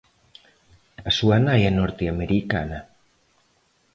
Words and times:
A 1.09 1.11
súa 1.17 1.37
nai 1.45 1.61
é 1.69 1.71
norteamericana. 1.73 2.79